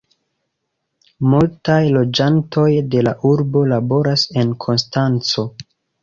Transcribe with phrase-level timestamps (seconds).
[1.33, 2.65] Multaj loĝantoj
[2.95, 5.45] de la urbo laboras en Konstanco.